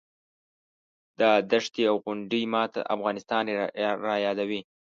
[1.19, 3.43] دا دښتې او غونډۍ ماته افغانستان
[4.07, 4.61] رایادوي.